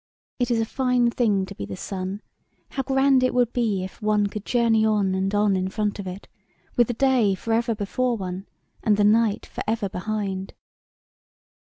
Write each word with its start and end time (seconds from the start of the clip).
It 0.39 0.49
is 0.49 0.59
a 0.59 0.65
fine 0.65 1.11
thing 1.11 1.45
to 1.45 1.53
be 1.53 1.63
the 1.63 1.75
sun; 1.75 2.23
how 2.69 2.81
grand 2.81 3.21
it 3.21 3.35
would 3.35 3.53
be 3.53 3.83
if 3.83 4.01
one 4.01 4.25
could 4.25 4.45
journey 4.45 4.83
on 4.83 5.13
and 5.13 5.31
on 5.35 5.55
in 5.55 5.67
front 5.69 5.99
of 5.99 6.07
it, 6.07 6.27
with 6.75 6.87
the 6.87 6.95
day 6.95 7.35
for 7.35 7.53
ever 7.53 7.75
before 7.75 8.17
one 8.17 8.47
and 8.81 8.97
the 8.97 9.03
night 9.03 9.45
for 9.45 9.63
ever 9.67 9.87
behind!" 9.89 10.55